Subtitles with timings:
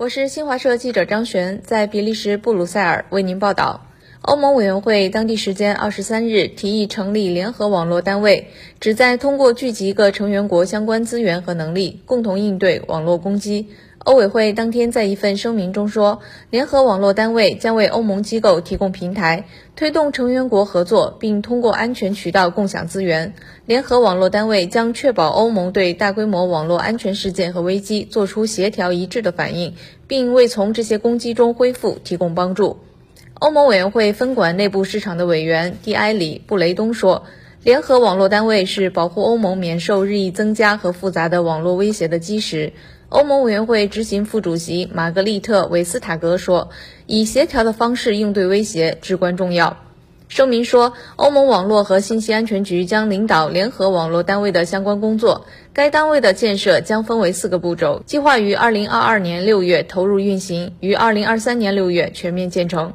[0.00, 3.84] 我是新华社记者张璇，在比利时布鲁塞尔为您报道。
[4.22, 13.68] 欧盟委员会当地时间二十三日提议成立联合网络单位，旨在通过聚集各成员国相关资源和能力，共同应对网络攻击。
[13.98, 16.20] 欧委会当天在一份声明中说，
[16.50, 23.32] 联合网络单位将为欧盟机构提供平台，推动成员国合作，并通过安全渠道共享资源。
[23.64, 29.74] 联合网络单位将确保欧盟对大规模网络安全事件和危机做出协调一致的反应，
[30.06, 32.76] 并为从这些攻击中恢复提供帮助。
[33.40, 37.24] 欧盟委员会分管内部市场的委员蒂埃里·布雷东说。
[37.62, 42.72] 联合网络单位是保护欧盟免受日益增加和复杂的网络威胁的基石。
[43.08, 46.70] 欧盟委员会执行副主席玛格丽特·韦斯塔格说
[47.06, 49.78] ：“以协调的方式应对威胁至关重要。”
[50.28, 55.46] 声明说，欧盟网络和信息安全局将领导联合网络单位的相关工作。
[55.72, 62.92] 该单位的建设将分为四个步骤，计划于2022年6月投入运行，于2023年6月全面建成。